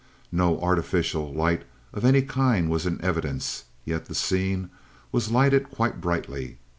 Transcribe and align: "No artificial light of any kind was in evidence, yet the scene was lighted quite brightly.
"No 0.31 0.59
artificial 0.61 1.31
light 1.31 1.61
of 1.93 2.03
any 2.03 2.23
kind 2.23 2.71
was 2.71 2.87
in 2.87 2.99
evidence, 3.05 3.65
yet 3.85 4.05
the 4.05 4.15
scene 4.15 4.71
was 5.11 5.29
lighted 5.29 5.69
quite 5.69 6.01
brightly. 6.01 6.57